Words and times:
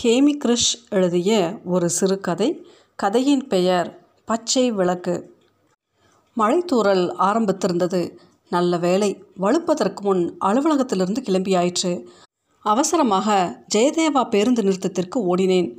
ஹேமி 0.00 0.38
கிரிஷ் 0.44 0.70
எழுதிய 0.88 1.60
ஒரு 1.64 1.90
சிறுகதை. 1.90 2.66
கதையின் 2.96 3.46
பெயர் 3.46 4.06
பச்சை 4.24 4.72
விளக்கு. 4.72 5.34
மழைத்தூறல் 6.36 7.04
ஆரம்பித்திருந்தது. 7.18 8.16
நல்ல 8.50 8.78
வேளை 8.78 9.22
வழுப்பதற்கு 9.40 10.00
முன் 10.00 10.36
அலுவலகத்திலிருந்து 10.40 11.22
கிளம்பியாயிற்று. 11.22 12.06
அவசரமாக 12.60 13.58
ஜெயதேவா 13.74 14.28
பேருந்து 14.28 14.62
நிறுத்தத்திற்கு 14.62 15.16
ஓடினேன். 15.16 15.78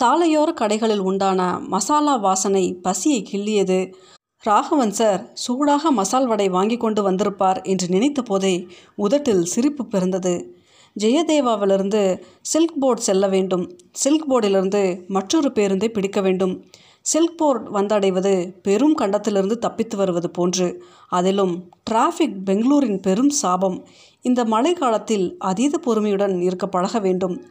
சாலையோர 0.00 0.52
கடைகளில் 0.54 0.98
உண்டான 0.98 1.58
மசாலா 1.58 2.16
வாசனை 2.16 2.74
பசியை 2.74 3.28
கிள்ளியது. 3.30 3.92
ராகவன் 4.40 4.90
சார் 4.90 5.30
சூடாக 5.34 5.90
மசால் 5.90 6.26
வடை 6.26 6.48
வாங்கி 6.48 6.76
கொண்டு 6.76 7.02
வந்திருப்பார் 7.02 7.62
என்று 7.62 7.88
நினைத்த 7.88 8.22
போதே 8.22 8.68
உதட்டில் 8.94 9.44
சிரிப்பு 9.44 9.86
பிறந்தது 9.86 10.62
ஜெயதேவாவிலிருந்து 11.00 12.20
சில்க் 12.40 12.80
போர்ட் 12.80 12.98
செல்ல 12.98 13.28
வேண்டும். 13.28 13.76
சில்க் 13.92 14.26
போர்டிலிருந்து 14.30 15.06
மற்றொரு 15.06 15.50
பேருந்தை 15.54 15.88
பிடிக்க 15.88 16.20
வேண்டும். 16.20 16.64
சில்க் 17.00 17.38
போர்ட் 17.38 17.68
வந்தடைவது 17.68 18.54
பெரும் 18.62 18.94
கண்டத்திலிருந்து 18.94 19.58
தப்பித்து 19.58 19.96
வருவது 19.96 20.30
போன்று. 20.30 20.82
அதிலும் 21.08 21.68
டிராஃபிக் 21.90 22.36
பெங்களூரின் 22.44 23.00
பெரும் 23.00 23.30
சாபம். 23.30 23.86
இந்த 24.20 24.44
மழை 24.44 24.72
காலத்தில் 24.72 25.36
அதீத 25.38 25.78
பொறுமையுடன் 25.78 26.40
இருக்க 26.40 26.66
பழக 26.66 26.98
வேண்டும். 26.98 27.44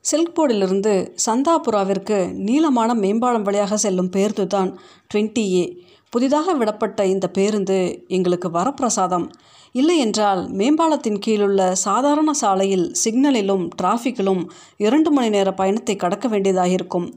சில்க் 0.00 0.38
போர்டிலிருந்து 0.38 1.16
சந்தாபுராவிற்கு 1.26 2.32
நீளமான 2.32 2.94
மேம்பாலம் 2.94 3.42
வழியாக 3.42 3.76
செல்லும் 3.76 4.10
பேருந்து 4.10 4.46
தான் 4.46 4.78
டுவெண்ட்டி 5.14 5.38
ஏ. 5.38 5.82
புதிதாக 6.10 6.54
விடப்பட்ட 6.54 7.04
இந்த 7.04 7.28
பேருந்து 7.28 8.04
எங்களுக்கு 8.08 8.48
வரப்பிரசாதம். 8.48 9.30
இல்லை 9.74 9.96
என்றால் 9.98 10.42
மேம்பாலத்தின் 10.50 11.18
கீழுள்ள 11.26 11.72
சாதாரண 11.72 12.30
சாலையில் 12.32 12.86
சிக்னலிலும் 13.04 13.66
டிராஃபிக்கிலும் 13.82 14.42
இரண்டு 14.76 15.10
மணி 15.10 15.28
நேர 15.28 15.48
பயணத்தை 15.52 15.96
கடக்க 15.96 16.28
வேண்டியதாகிருக்கும் 16.28 17.08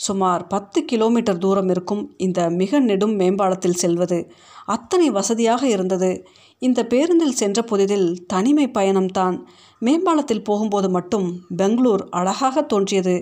சுமார் 0.00 0.42
பத்து 0.46 0.78
கிலோமீட்டர் 0.84 1.38
தூரம் 1.38 1.68
இருக்கும் 1.68 2.02
இந்த 2.16 2.50
மிக 2.50 2.80
நெடும் 2.80 3.14
மேம்பாலத்தில் 3.20 3.72
செல்வது 3.72 4.18
அத்தனை 4.66 5.10
வசதியாக 5.10 5.62
இருந்தது. 5.68 6.10
இந்த 6.58 6.80
பேருந்தில் 6.86 7.32
சென்ற 7.32 7.58
புதிதில் 7.62 8.08
தனிமை 8.26 8.66
பயணம்தான். 8.68 9.36
மேம்பாலத்தில் 9.82 10.44
போகும்போது 10.44 10.88
மட்டும் 10.90 11.26
பெங்களூர் 11.56 12.04
அழகாக 12.10 12.62
தோன்றியது. 12.62 13.16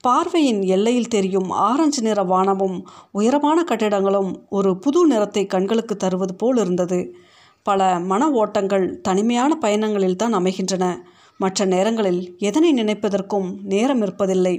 பார்வையின் 0.00 0.60
எல்லையில் 0.66 1.08
தெரியும் 1.08 1.48
ஆரஞ்சு 1.50 2.02
நிற 2.02 2.20
வானமும் 2.22 2.76
உயரமான 3.10 3.58
கட்டிடங்களும் 3.62 4.30
ஒரு 4.48 4.70
புது 4.78 5.00
நிறத்தை 5.06 5.46
கண்களுக்கு 5.46 5.96
தருவது 5.96 6.34
போல் 6.34 6.56
இருந்தது. 6.56 7.00
பல 7.62 7.98
மன 7.98 8.30
ஓட்டங்கள் 8.30 9.00
தனிமையான 9.00 9.58
பயணங்களில் 9.60 10.16
தான் 10.16 10.32
அமைகின்றன. 10.32 10.84
மற்ற 11.36 11.64
நேரங்களில் 11.64 12.36
எதனை 12.38 12.70
நினைப்பதற்கும் 12.74 13.48
நேரம் 13.64 14.02
இருப்பதில்லை. 14.02 14.54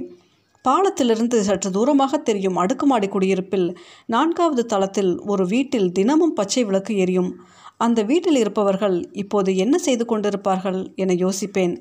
பாலத்திலிருந்து 0.64 1.40
சற்று 1.40 1.70
தூரமாக 1.70 2.18
தெரியும் 2.18 2.56
அடுக்குமாடி 2.56 3.08
குடியிருப்பில் 3.08 3.76
நான்காவது 4.06 4.66
தளத்தில் 4.66 5.20
ஒரு 5.20 5.46
வீட்டில் 5.46 5.92
தினமும் 5.92 6.32
பச்சை 6.32 6.64
விளக்கு 6.64 6.96
எரியும். 6.96 7.30
அந்த 7.76 8.02
வீட்டில் 8.02 8.36
இருப்பவர்கள் 8.36 9.10
இப்போது 9.12 9.56
என்ன 9.56 9.78
செய்து 9.78 10.04
கொண்டிருப்பார்கள் 10.04 10.94
என 10.94 11.12
யோசிப்பேன். 11.12 11.74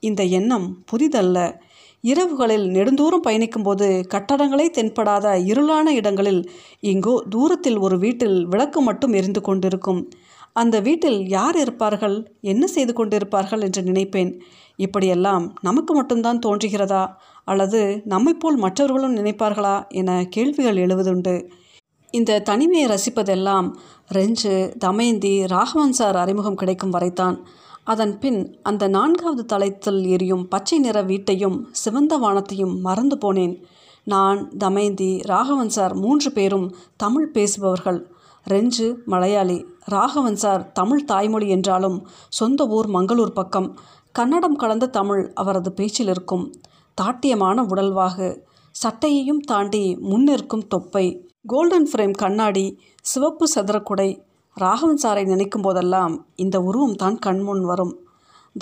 இந்த 0.00 0.22
எண்ணம் 0.24 0.66
புதிதல்ல. 0.92 1.38
இரவுகளில் 2.04 2.64
நெடுந்தூரம் 2.76 3.24
பயணிக்கும்போது 3.26 4.04
கட்டடங்களே 4.14 4.66
தென்படாத 4.70 5.26
இருளான 5.52 5.86
இடங்களில் 5.88 6.50
இங்கோ 6.82 7.14
தூரத்தில் 7.28 7.78
ஒரு 7.78 7.98
வீட்டில் 7.98 8.46
விளக்கு 8.46 8.80
மட்டும் 8.80 9.12
எரிந்து 9.12 9.40
கொண்டிருக்கும். 9.40 10.00
அந்த 10.52 10.80
வீட்டில் 10.80 11.28
யார் 11.28 11.56
இருப்பார்கள்? 11.56 12.32
என்ன 12.40 12.66
செய்து 12.66 12.92
கொண்டிருப்பார்கள் 12.92 13.60
என்று 13.60 13.82
நினைப்பேன். 13.82 14.40
இப்படியெல்லாம் 14.76 15.54
நமக்கு 15.60 15.94
மட்டும்தான் 15.94 16.38
தோன்றுகிறதா? 16.46 17.08
அல்லது 17.44 18.02
நம்மைப்போல் 18.08 18.56
மற்றவர்களும் 18.56 19.16
நினைப்பார்களா? 19.16 19.88
என 19.88 20.26
கேள்விகள் 20.30 20.76
எழுவதுண்டு. 20.76 21.50
இந்த 22.10 22.38
தனிமையை 22.38 22.88
ரசிப்பதெல்லாம் 22.88 23.74
ரெஞ்சு 24.12 24.76
தமயந்தி 24.76 25.46
ராகவன் 25.46 25.92
சார் 25.92 26.16
அறிமுகம் 26.16 26.54
கிடைக்கும் 26.54 26.90
வரைத்தான். 26.90 27.46
அதன் 27.84 28.18
பின் 28.18 28.56
அந்த 28.62 28.88
நான்காவது 28.88 29.44
தளத்தில் 29.44 30.06
எரியும் 30.06 30.48
பச்சை 30.48 30.78
நிற 30.78 31.02
வீட்டையும் 31.02 31.68
சிவந்த 31.70 32.16
வானத்தையும் 32.16 32.80
மறந்து 32.80 33.16
போனேன். 33.16 33.62
நான் 34.04 34.56
தமயந்தி 34.56 35.22
ராகவன் 35.22 35.68
சார் 35.68 35.94
மூன்று 35.94 36.32
பேரும் 36.32 36.74
தமிழ் 36.96 37.30
பேசுபவர்கள். 37.30 38.11
ரெஞ்சு 38.50 38.96
மலையாளி 39.04 39.66
ராகவன் 39.84 40.36
சார் 40.36 40.72
தமிழ் 40.72 41.04
தாய்மொழி 41.04 41.48
என்றாலும் 41.48 42.06
சொந்த 42.28 42.66
ஊர் 42.66 42.88
மங்களூர் 42.88 43.30
பக்கம். 43.30 43.78
கன்னடம் 44.12 44.56
கலந்த 44.56 44.86
தமிழ் 44.86 45.32
அவரது 45.34 45.72
பேச்சில் 45.72 46.08
இருக்கும். 46.08 46.52
தாட்டியமான 47.02 47.66
உடல்வாகு. 47.68 48.38
சட்டையையும் 48.70 49.40
தாண்டி 49.40 49.96
முன்னிற்கும் 49.96 50.66
தொப்பை. 50.66 51.28
கோல்டன் 51.46 51.88
ஃப்ரேம் 51.92 52.10
கண்ணாடி 52.10 52.78
சிவப்பு 53.00 53.46
சதுரக்குடை. 53.54 54.22
ராகவன் 54.54 54.98
சாரை 55.02 55.24
நினைக்கும் 55.24 55.62
போதெல்லாம் 55.62 56.26
இந்த 56.34 56.60
உருவம் 56.60 56.94
தான் 56.94 57.18
கண்முன் 57.18 57.64
வரும். 57.64 57.98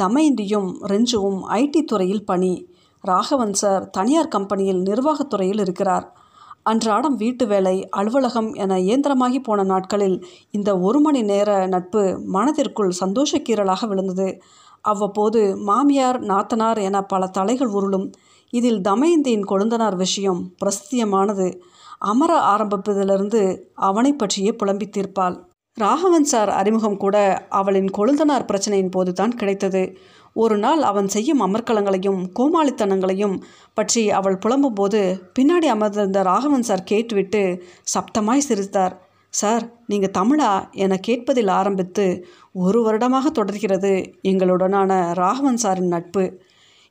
தமயந்தியும் 0.02 0.74
ரெஞ்சுவும் 0.82 1.40
ஐடி 1.48 1.84
துறையில் 1.84 2.24
பணி. 2.24 2.69
ராகவன் 3.00 3.52
சார் 3.52 3.90
தனியார் 3.90 4.28
கம்பெனியில் 4.28 4.82
நிர்வாகத்துறையில் 4.82 5.60
இருக்கிறார். 5.60 6.19
அன்றாடம் 6.62 7.16
வீட்டு 7.16 7.47
வேலை 7.47 7.88
அலுவலகம் 7.88 8.54
என 8.54 8.76
இயந்திரமாகி 8.78 9.43
போன 9.43 9.62
நாட்களில் 9.62 10.26
இந்த 10.50 10.78
ஒரு 10.78 11.00
மணி 11.00 11.22
நேர 11.22 11.66
நட்பு 11.66 12.03
மனதிற்குள் 12.26 12.93
சந்தோஷக்கீரலாக 13.00 13.88
விழுந்தது. 13.88 14.43
அவ்வப்போது 14.81 15.56
மாமியார் 15.56 16.20
நாத்தனார் 16.20 16.81
என 16.82 17.03
பல 17.03 17.26
தலைகள் 17.26 17.69
உருளும். 17.69 18.10
இதில் 18.50 18.81
தமயந்தியின் 18.81 19.49
கொழுந்தனார் 19.49 19.97
விஷயம் 19.97 20.41
பிரசித்தியமானது. 20.65 21.60
அமர 21.99 22.32
ஆரம்பிப்பதிலிருந்து 22.56 23.62
அவனை 23.75 24.12
பற்றியே 24.12 24.53
புலம்பி 24.53 24.88
தீர்ப்பாள். 24.97 25.37
ராகவன் 25.75 26.25
சார் 26.25 26.50
அறிமுகம் 26.50 26.97
கூட 26.97 27.47
அவளின் 27.49 27.91
கொழுந்தனார் 27.99 28.47
பிரச்சனையின் 28.47 28.91
போதுதான் 28.91 29.34
கிடைத்தது. 29.34 29.97
ஒரு 30.32 30.58
நாள் 30.58 30.82
அவன் 30.82 31.08
செய்யும் 31.08 31.42
அமர்க்கலங்களையும் 31.46 32.20
கோமாளித்தனங்களையும் 32.38 33.42
பற்றி 33.74 34.10
அவள் 34.10 34.38
புலம்பும்போது 34.46 35.20
பின்னாடி 35.38 35.66
அமர்ந்திருந்த 35.66 36.22
ராகவன் 36.22 36.62
சார் 36.62 36.82
கேட்டுவிட்டு 36.82 37.62
சப்தமாய் 37.94 38.38
சிரித்தார். 38.38 39.08
சார் 39.28 39.72
நீங்கள் 39.86 40.14
தமிழா? 40.19 40.70
என 40.70 40.96
கேட்பதில் 40.96 41.48
ஆரம்பித்து 41.48 42.26
ஒரு 42.52 42.82
வருடமாக 42.82 43.30
தொடர்கிறது 43.30 44.12
எங்களுடனான 44.22 45.12
ராகவன் 45.14 45.58
சாரின் 45.62 45.88
நட்பு. 45.88 46.40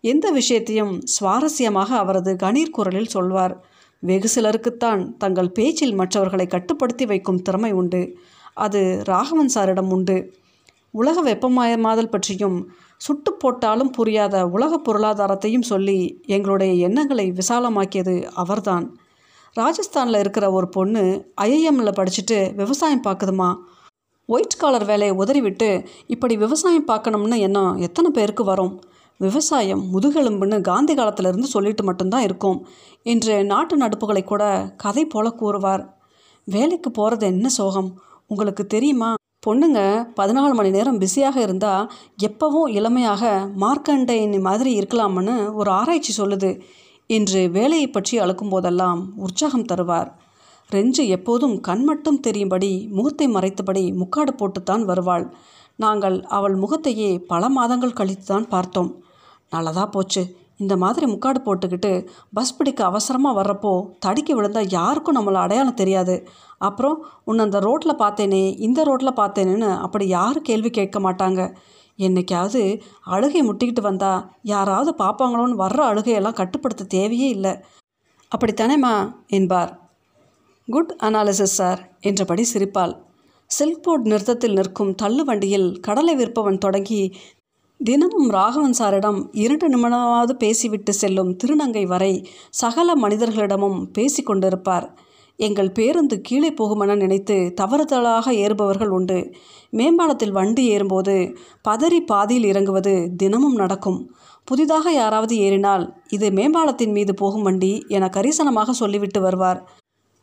எந்த 0.02 0.32
விஷயத்தையும் 0.32 1.02
சுவாரஸ்யமாக 1.20 1.90
அவரது 1.90 2.34
கணீர் 2.34 2.70
குரலில் 2.70 3.06
சொல்வார். 3.06 3.66
வெகு 4.00 4.30
சிலருக்குத்தான் 4.36 5.18
தங்கள் 5.18 5.52
பேச்சில் 5.52 5.94
மற்றவர்களை 5.94 6.48
கட்டுப்படுத்தி 6.48 7.06
வைக்கும் 7.06 7.42
திறமை 7.42 7.72
உண்டு. 7.72 8.18
அது 8.54 9.02
ராகவன் 9.04 9.52
சாரிடம் 9.56 9.90
உண்டு. 9.90 10.34
உலக 10.92 11.24
வெப்பமயமாதல் 11.24 12.10
பற்றியும் 12.10 12.72
சுட்டு 13.02 13.34
போட்டாலும் 13.34 13.92
புரியாத 13.92 14.46
உலக 14.46 14.80
பொருளாதாரத்தையும் 14.88 15.70
சொல்லி 15.72 16.22
எங்களுடைய 16.26 16.74
எண்ணங்களை 16.74 17.32
விசாலமாக்கியது 17.32 18.24
அவர்தான். 18.34 18.86
ராஜஸ்தானில் 19.56 20.20
இருக்கிற 20.20 20.52
ஒரு 20.52 20.70
பொண்ணு 20.70 21.34
ஐஐஎம்மில் 21.42 21.98
படிச்சுட்டு 22.00 22.56
விவசாயம் 22.56 23.04
பார்க்குதுமா 23.04 23.50
ஒயிட் 24.26 24.58
காலர் 24.58 24.86
வேலையை 24.86 25.16
உதறிவிட்டு 25.16 25.70
இப்படி 26.08 26.38
விவசாயம் 26.38 26.86
பார்க்கணும்னு 26.86 27.40
எண்ணம் 27.40 27.78
எத்தனை 27.78 28.12
பேருக்கு 28.12 28.44
வரும்? 28.44 28.80
விவசாயம் 29.18 29.82
முதுகெலும்புன்னு 29.94 30.62
காந்தி 30.62 30.94
காலத்திலிருந்து 30.96 31.48
சொல்லிட்டு 31.48 31.84
மட்டும்தான் 31.84 32.22
இருக்கும் 32.22 32.60
என்று 33.04 33.46
நாட்டு 33.46 33.78
நடுப்புகளை 33.78 34.24
கூட 34.24 34.44
கதை 34.78 35.06
போல 35.06 35.30
கூறுவார். 35.30 35.84
வேலைக்கு 36.48 36.92
போகிறது 36.92 37.26
என்ன 37.26 37.50
சோகம்? 37.50 37.90
உங்களுக்கு 38.28 38.66
தெரியுமா? 38.68 39.14
பொண்ணுங்க 39.48 39.80
பதினாலு 40.16 40.54
மணி 40.54 40.70
நேரம் 40.70 40.98
பிஸியாக 40.98 41.42
இருந்தால் 41.42 41.92
எப்பவும் 42.24 42.72
இளமையாக 42.78 43.52
மார்க்கண்டைன் 43.60 44.42
மாதிரி 44.42 44.72
இருக்கலாம்னு 44.80 45.36
ஒரு 45.54 45.70
ஆராய்ச்சி 45.72 46.24
சொல்லுது 46.24 46.50
என்று 47.10 47.42
வேலையை 47.50 47.88
பற்றி 47.90 48.20
அழுக்கும் 48.20 48.50
போதெல்லாம் 48.50 49.00
உற்சாகம் 49.16 49.66
தருவார். 49.66 50.10
ரெஞ்சு 50.72 51.08
எப்போதும் 51.08 51.56
கண் 51.62 51.84
மட்டும் 51.84 52.20
தெரியும்படி 52.20 52.72
முகத்தை 52.98 53.28
மறைத்தபடி 53.28 53.84
முக்காடு 53.94 54.34
போட்டுத்தான் 54.34 54.84
வருவாள். 54.84 55.26
நாங்கள் 55.76 56.18
அவள் 56.22 56.56
முகத்தையே 56.56 57.10
பல 57.32 57.50
மாதங்கள் 57.50 57.98
கழித்து 58.02 58.26
தான் 58.26 58.48
பார்த்தோம். 58.48 58.92
நல்லதா 59.50 59.86
போச்சு. 59.86 60.24
இந்த 60.60 60.78
மாதிரி 60.78 61.06
முக்காடு 61.06 61.40
போட்டுக்கிட்டு 61.40 61.92
பஸ் 62.34 62.58
பிடிக்க 62.58 62.86
அவசரமாக 62.86 63.36
வர்றப்போ 63.40 63.72
தடுக்கி 64.00 64.34
விழுந்தால் 64.34 64.70
யாருக்கும் 64.70 65.18
நம்மளை 65.18 65.34
அடையாளம் 65.34 65.74
தெரியாது. 65.74 66.16
அப்புறம் 66.58 66.98
உன்னை 67.26 67.46
அந்த 67.46 67.60
ரோட்டில் 67.60 68.00
பார்த்தேனே 68.00 68.44
இந்த 68.60 68.84
ரோட்டில் 68.84 69.20
பார்த்தேனேன்னு 69.20 69.70
அப்படி 69.78 70.08
யாரும் 70.08 70.44
கேள்வி 70.44 70.70
கேட்க 70.70 71.00
மாட்டாங்க. 71.00 71.42
என்னைக்காவது 71.98 72.82
அழுகை 73.06 73.42
முட்டிக்கிட்டு 73.50 73.82
வந்தால் 73.82 74.26
யாராவது 74.44 74.92
பார்ப்பாங்களோன்னு 74.98 75.58
வர்ற 75.64 75.80
அழுகையெல்லாம் 75.92 76.40
கட்டுப்படுத்த 76.42 76.84
தேவையே 76.84 77.30
இல்லை. 77.30 77.54
அப்படித்தானேம்மா? 78.32 78.94
என்பார். 79.28 79.72
குட் 80.68 80.92
அனாலிசிஸ் 81.04 81.58
சார் 81.60 81.80
என்றபடி 82.00 82.44
சிரிப்பாள். 82.54 82.94
சில்க் 83.52 83.84
போர்ட் 83.84 84.08
நிறுத்தத்தில் 84.08 84.54
நிற்கும் 84.54 84.96
தள்ளு 84.96 85.24
வண்டியில் 85.26 85.80
கடலை 85.80 86.14
விற்பவன் 86.16 86.58
தொடங்கி 86.58 87.02
தினமும் 87.86 88.30
ராகவன் 88.30 88.76
சாரிடம் 88.80 89.28
இரண்டு 89.32 89.68
நிமிடமாவது 89.70 90.32
பேசிவிட்டு 90.32 90.94
செல்லும் 90.94 91.38
திருநங்கை 91.44 91.88
வரை 91.88 92.26
சகல 92.50 92.96
மனிதர்களிடமும் 92.96 93.84
பேசி 93.94 94.24
கொண்டிருப்பார். 94.24 94.88
எங்கள் 95.36 95.72
பேருந்து 95.72 96.22
கீழே 96.22 96.50
போகுமென 96.50 96.96
நினைத்து 96.96 97.54
தவறுதலாக 97.62 98.34
ஏறுபவர்கள் 98.34 98.88
உண்டு. 98.88 99.34
மேம்பாலத்தில் 99.72 100.32
வண்டி 100.32 100.66
ஏறும்போது 100.68 101.36
பதறி 101.70 102.00
பாதியில் 102.06 102.44
இறங்குவது 102.44 103.12
தினமும் 103.18 103.56
நடக்கும். 103.56 104.12
புதிதாக 104.44 104.92
யாராவது 104.92 105.38
ஏறினால் 105.38 106.04
இது 106.10 106.30
மேம்பாலத்தின் 106.30 106.92
மீது 106.92 107.14
போகும் 107.14 107.42
வண்டி 107.42 107.86
என 107.88 108.10
கரிசனமாக 108.16 108.70
சொல்லிவிட்டு 108.70 109.22
வருவார். 109.22 109.62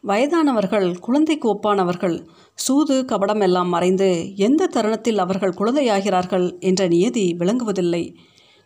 வயதானவர்கள் 0.05 0.99
குழந்தைக்கு 0.99 1.55
ஒப்பானவர்கள் 1.55 2.27
சூது 2.55 3.05
கபடம் 3.09 3.43
எல்லாம் 3.43 3.69
மறைந்து 3.69 4.37
எந்த 4.37 4.67
தருணத்தில் 4.67 5.19
அவர்கள் 5.19 5.57
குழந்தையாகிறார்கள் 5.59 6.59
என்ற 6.59 6.87
நியதி 6.87 7.37
விளங்குவதில்லை. 7.39 8.15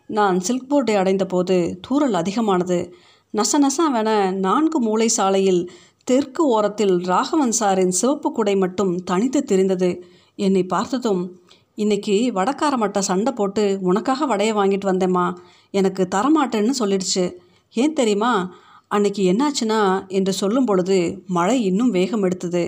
நான் 0.07 0.39
சில்க் 0.39 0.67
போர்டை 0.69 0.95
அடைந்தபோது 0.95 1.79
தூறல் 1.87 2.11
அதிகமானது. 2.11 2.93
நச 3.33 3.59
நசவென 3.59 4.31
நான்கு 4.31 4.81
மூளை 4.81 5.07
சாலையில் 5.07 5.71
தெற்கு 6.03 6.45
ஓரத்தில் 6.45 6.95
ராகவன் 7.03 7.53
சாரின் 7.59 7.95
சிவப்பு 8.01 8.31
குடை 8.31 8.55
மட்டும் 8.55 8.95
தனித்து 8.95 9.43
தெரிந்தது. 9.43 10.03
என்னை 10.35 10.63
பார்த்ததும் 10.63 11.39
இன்னைக்கு 11.75 12.31
வடக்கார 12.35 12.75
மட்ட 12.77 12.99
சண்டை 12.99 13.33
போட்டு 13.33 13.79
உனக்காக 13.81 14.25
வடையை 14.25 14.55
வாங்கிட்டு 14.55 14.85
வந்தேம்மா. 14.85 15.37
எனக்கு 15.71 16.07
தரமாட்டேன்னு 16.15 16.73
சொல்லிடுச்சு. 16.79 17.33
ஏன் 17.73 17.93
தெரியுமா? 17.93 18.53
அன்னைக்கு 18.91 19.23
என்னாச்சுன்னா 19.31 19.81
என்று 20.07 20.33
சொல்லும் 20.33 20.65
பொழுது 20.65 20.97
மழை 21.27 21.57
இன்னும் 21.63 21.89
வேகம் 21.89 22.23
எடுத்தது. 22.23 22.63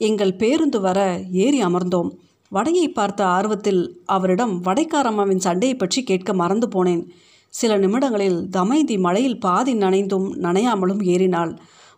எங்கள் 0.00 0.36
பேருந்து 0.36 0.78
வர 0.80 0.98
ஏறி 1.44 1.58
அமர்ந்தோம். 1.64 2.10
வடையை 2.52 2.88
பார்த்த 2.88 3.20
ஆர்வத்தில் 3.26 3.82
அவரிடம் 4.06 4.54
வடைக்காரம்மாவின் 4.64 5.44
சண்டையை 5.46 5.76
பற்றி 5.76 6.00
கேட்க 6.02 6.32
மறந்து 6.32 6.66
போனேன். 6.66 7.02
சில 7.54 7.72
நிமிடங்களில் 7.76 8.38
தமைதி 8.50 8.96
மழையில் 8.98 9.38
பாதி 9.38 9.74
நனைந்தும் 9.74 10.28
நனையாமலும் 10.42 11.02
ஏறினாள். 11.04 11.52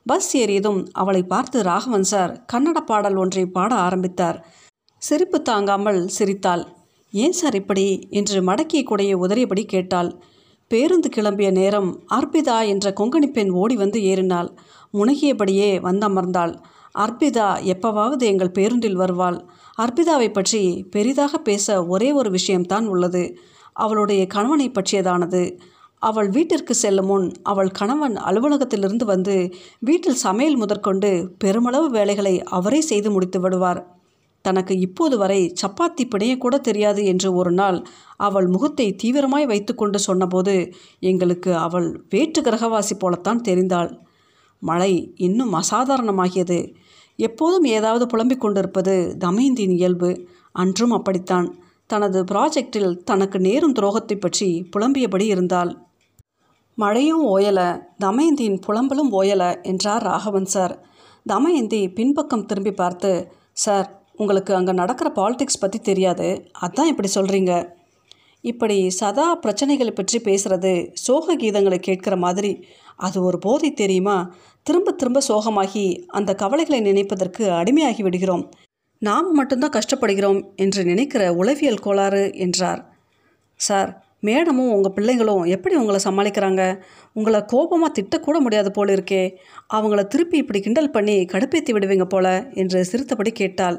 பஸ் 0.07 0.31
ஏறியதும் 0.37 0.81
அவளை 0.93 1.23
பார்த்து 1.23 1.59
ராகவன் 1.63 2.09
சார் 2.13 2.33
கன்னட 2.53 2.79
பாடல் 2.81 3.17
ஒன்றை 3.17 3.45
பாட 3.47 3.73
ஆரம்பித்தார். 3.75 4.39
சிரிப்பு 5.03 5.39
தாங்காமல் 5.43 6.01
சிரித்தாள். 6.09 6.65
ஏன் 7.13 7.33
சார் 7.33 7.55
இப்படி? 7.55 7.87
என்று 8.11 8.39
மடக்கிய 8.43 8.83
குடையை 8.85 9.17
உதறியபடி 9.17 9.65
கேட்டாள். 9.65 10.11
பேருந்து 10.69 11.09
கிளம்பிய 11.17 11.51
நேரம் 11.51 12.03
அர்ப்பிதா 12.15 12.67
என்ற 12.67 12.93
கொங்கணி 13.01 13.27
பெண் 13.27 13.51
ஓடி 13.51 13.77
வந்து 13.77 14.03
ஏறினாள். 14.03 14.51
முனகியபடியே 14.93 15.71
வந்தமர்ந்தாள். 15.83 16.55
அர்ப்பிதா 16.99 17.47
எப்பவாவது 17.73 18.19
எங்கள் 18.19 18.51
பேருந்தில் 18.51 18.97
வருவாள். 18.97 19.39
அர்ப்பிதாவை 19.79 20.33
பற்றி 20.33 20.87
பெரிதாக 20.91 21.39
பேச 21.39 21.87
ஒரே 21.87 22.13
ஒரு 22.13 22.31
விஷயம்தான் 22.31 22.87
உள்ளது. 22.87 23.37
அவளுடைய 23.73 24.27
கணவனை 24.27 24.71
பற்றியதானது. 24.71 25.59
அவள் 25.99 26.29
வீட்டிற்கு 26.29 26.75
செல்லும் 26.75 27.07
முன் 27.07 27.33
அவள் 27.43 27.71
கணவன் 27.71 28.17
அலுவலகத்திலிருந்து 28.17 29.05
வந்து 29.05 29.55
வீட்டில் 29.79 30.15
சமையல் 30.15 30.57
முதற்கொண்டு 30.57 31.31
பெருமளவு 31.39 31.91
வேலைகளை 31.91 32.43
அவரே 32.43 32.81
செய்து 32.81 33.11
முடித்து 33.11 33.41
விடுவார். 33.41 33.98
தனக்கு 34.43 34.79
இப்போது 34.79 35.19
வரை 35.19 35.53
சப்பாத்தி 35.63 36.05
பிணையக்கூட 36.09 36.61
தெரியாது 36.61 37.05
என்று 37.05 37.35
ஒரு 37.35 37.53
நாள் 37.53 37.87
அவள் 38.17 38.47
முகத்தை 38.47 38.97
தீவிரமாய் 39.03 39.47
வைத்துக்கொண்டு 39.47 39.99
சொன்னபோது 39.99 40.73
எங்களுக்கு 40.99 41.57
அவள் 41.57 42.07
வேற்று 42.09 42.43
கிரகவாசி 42.43 42.95
போலத்தான் 42.99 43.41
தெரிந்தாள். 43.49 43.99
மழை 44.59 45.13
இன்னும் 45.17 45.53
அசாதாரணமாகியது. 45.55 46.73
எப்போதும் 47.17 47.65
ஏதாவது 47.65 48.07
புலம்பிக் 48.07 48.41
கொண்டிருப்பது 48.41 49.17
தமயந்தின் 49.19 49.71
இயல்பு. 49.71 50.29
அன்றும் 50.53 50.91
அப்படித்தான். 50.91 51.49
தனது 51.87 52.25
ப்ராஜெக்டில் 52.25 53.03
தனக்கு 53.05 53.39
நேரும் 53.41 53.75
துரோகத்தை 53.75 54.21
பற்றி 54.21 54.69
புலம்பியபடி 54.77 55.23
இருந்தாள். 55.23 55.77
மழையும் 56.75 57.25
ஓயல 57.27 57.61
தமயந்தியின் 57.99 58.61
புலம்பலும் 58.67 59.13
ஓயல 59.13 59.63
என்றார் 59.63 60.03
ராகவன் 60.03 60.45
சார். 60.45 60.75
தமயந்தி 61.25 61.89
பின்பக்கம் 61.89 62.47
திரும்பி 62.47 62.73
பார்த்து 62.73 63.33
சார் 63.53 63.98
உங்களுக்கு 64.23 64.53
அங்கே 64.59 64.73
நடக்கிற 64.83 65.09
பாலிடிக்ஸ் 65.19 65.63
பற்றி 65.63 65.79
தெரியாது. 65.89 66.29
அதான் 66.67 66.91
இப்படி 66.93 67.11
சொல்கிறீங்க 67.17 67.53
இப்படி 68.45 68.77
சதா 68.99 69.27
பிரச்சனைகளை 69.45 69.93
பற்றி 69.95 70.19
பேசுகிறது 70.27 70.73
சோக 71.05 71.35
கீதங்களை 71.43 71.79
கேட்குற 71.87 72.15
மாதிரி 72.25 72.53
அது 73.07 73.19
ஒரு 73.29 73.39
போதை 73.39 73.71
தெரியுமா? 73.81 74.17
திரும்ப 74.67 74.93
திரும்ப 75.01 75.21
சோகமாகி 75.29 75.85
அந்த 76.19 76.31
கவலைகளை 76.35 76.81
நினைப்பதற்கு 76.81 77.45
அடிமையாகி 77.61 78.03
விடுகிறோம். 78.07 78.45
நாம் 79.03 79.29
மட்டும்தான் 79.39 79.77
கஷ்டப்படுகிறோம் 79.77 80.41
என்று 80.57 80.81
நினைக்கிற 80.85 81.23
உளவியல் 81.41 81.83
கோளாறு 81.87 82.23
என்றார். 82.47 82.81
சார் 83.61 83.91
மேடமும் 84.27 84.73
உங்கள் 84.77 84.95
பிள்ளைங்களும் 84.97 85.43
எப்படி 85.55 85.75
உங்களை 85.81 85.99
சமாளிக்கிறாங்க? 86.05 86.63
உங்களை 87.19 87.41
கோபமாக 87.53 87.91
திட்டக்கூட 87.99 88.39
முடியாது 88.47 88.71
போல 88.71 88.89
இருக்கே. 88.97 89.23
அவங்கள 89.77 90.03
திருப்பி 90.07 90.37
இப்படி 90.43 90.61
கிண்டல் 90.61 90.95
பண்ணி 90.97 91.17
கடுப்பேற்றி 91.33 91.75
விடுவீங்க 91.77 92.07
போல 92.15 92.27
என்று 92.63 92.81
சிரித்தபடி 92.91 93.33
கேட்டாள். 93.43 93.79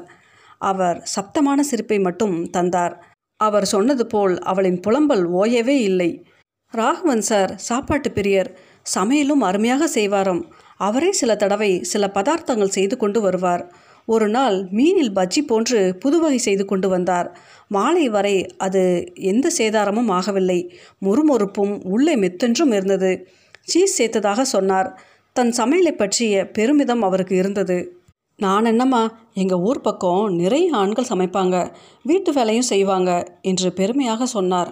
அவர் 0.60 1.10
சப்தமான 1.16 1.60
சிரிப்பை 1.60 1.98
மட்டும் 1.98 2.50
தந்தார். 2.50 3.04
அவர் 3.36 3.64
சொன்னது 3.64 4.06
போல் 4.06 4.38
அவளின் 4.38 4.80
புலம்பல் 4.80 5.24
ஓயவே 5.32 5.76
இல்லை. 5.80 6.24
ராகவன் 6.70 7.20
சார் 7.20 7.56
சாப்பாட்டு 7.56 8.10
பிரியர் 8.10 8.50
சமையலும் 8.94 9.42
அருமையாக 9.42 9.88
செய்வாராம். 9.94 10.42
அவரே 10.76 11.12
சில 11.12 11.36
தடவை 11.36 11.82
சில 11.82 12.10
பதார்த்தங்கள் 12.14 12.76
செய்து 12.76 12.96
கொண்டு 12.96 13.20
வருவார். 13.20 13.74
ஒரு 14.06 14.28
நாள் 14.28 14.56
மீனில் 14.64 15.14
பஜ்ஜி 15.14 15.42
போன்று 15.46 15.96
புதுவகை 15.98 16.38
செய்து 16.38 16.64
கொண்டு 16.64 16.88
வந்தார். 16.88 17.38
மாலை 17.68 18.08
வரை 18.08 18.46
அது 18.56 19.12
எந்த 19.14 19.50
சேதாரமும் 19.58 20.10
ஆகவில்லை. 20.10 20.60
முறுமுறுப்பும் 21.02 21.80
உள்ளே 21.84 22.16
மெத்தென்றும் 22.16 22.72
இருந்தது. 22.72 23.28
சீஸ் 23.60 24.02
சேர்த்ததாக 24.02 24.40
சொன்னார். 24.40 25.00
தன் 25.32 25.52
சமையலை 25.56 25.92
பற்றிய 25.92 26.50
பெருமிதம் 26.50 27.02
அவருக்கு 27.02 27.36
இருந்தது. 27.36 27.99
நான் 28.42 28.64
என்னம்மா 28.64 29.00
எங்கள் 29.34 29.58
ஊர் 29.58 29.80
பக்கம் 29.80 30.34
நிறைய 30.34 30.66
ஆண்கள் 30.72 31.08
சமைப்பாங்க 31.08 31.56
வீட்டு 32.02 32.32
வேலையும் 32.32 32.68
செய்வாங்க 32.70 33.10
என்று 33.42 33.72
பெருமையாக 33.72 34.26
சொன்னார். 34.26 34.70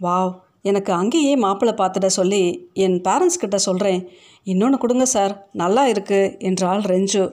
வாவ் 0.00 0.32
எனக்கு 0.62 0.92
அங்கேயே 0.92 1.36
மாப்பிள்ளை 1.36 1.74
பார்த்துட 1.80 2.06
சொல்லி 2.06 2.70
என் 2.72 2.96
பேரண்ட்ஸ் 3.08 3.40
கிட்ட 3.40 3.58
சொல்கிறேன் 3.58 4.08
இன்னொன்று 4.44 4.78
கொடுங்க 4.78 5.04
சார் 5.04 5.48
நல்லா 5.52 5.88
இருக்குது 5.88 6.32
என்றாள் 6.38 6.82
ரெஞ்சு. 6.92 7.24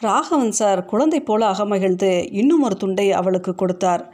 ராகவன் 0.00 0.50
சார் 0.50 0.84
குழந்தை 0.84 1.20
போல 1.20 1.50
அகமகிழ்ந்து 1.52 2.12
இன்னும் 2.32 2.62
ஒரு 2.62 2.76
துண்டை 2.76 3.12
அவளுக்கு 3.12 3.54
கொடுத்தார். 3.54 4.04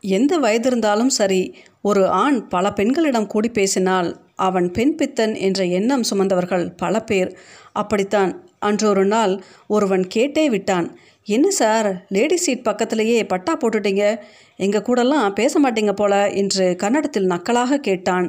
எந்த 0.00 0.32
வயது 0.38 0.68
இருந்தாலும் 0.68 1.12
சரி 1.18 1.42
ஒரு 1.82 2.02
ஆண் 2.08 2.48
பல 2.48 2.72
பெண்களிடம் 2.72 3.26
கூடி 3.26 3.48
பேசினால் 3.48 4.08
அவன் 4.34 4.66
பெண் 4.70 4.96
பித்தன் 4.96 5.34
என்ற 5.34 5.60
எண்ணம் 5.78 6.08
சுமந்தவர்கள் 6.10 6.66
பல 6.76 7.00
பேர். 7.02 7.30
அப்படித்தான் 7.72 8.32
அன்றொரு 8.66 9.04
நாள் 9.04 9.34
ஒருவன் 9.66 10.04
கேட்டே 10.14 10.46
விட்டான் 10.46 10.98
என்ன 11.24 11.50
சார் 11.50 12.06
லேடி 12.08 12.36
சீட் 12.36 12.62
பக்கத்திலேயே 12.62 13.26
பட்டா 13.26 13.56
போட்டுட்டீங்க? 13.56 14.18
எங்கள் 14.56 14.82
கூடலாம் 14.82 15.32
பேச 15.32 15.60
மாட்டீங்க 15.60 15.92
போல 15.92 16.30
என்று 16.30 16.76
கன்னடத்தில் 16.76 17.28
நக்கலாக 17.28 17.76
கேட்டான். 17.76 18.28